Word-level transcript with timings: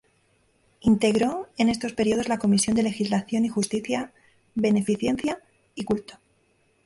Integró 0.79 1.47
en 1.57 1.69
estos 1.69 1.93
períodos 1.93 2.27
la 2.27 2.39
Comisión 2.39 2.75
de 2.75 2.81
Legislación 2.81 3.45
y 3.45 3.49
Justicia, 3.49 4.11
Beneficencia 4.55 5.39
y 5.75 5.83
Culto. 5.83 6.15